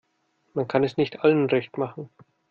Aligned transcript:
Man 0.55 0.67
kann 0.67 0.83
es 0.83 0.97
nicht 0.97 1.19
allen 1.19 1.45
recht 1.45 1.77
machen. 1.77 2.09